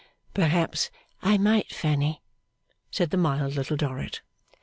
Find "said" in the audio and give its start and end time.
2.89-3.11